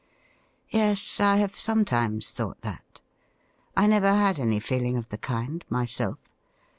[0.71, 3.01] Yes, I have sometimes thought that.
[3.77, 6.27] I never had any feeling of the kind myself.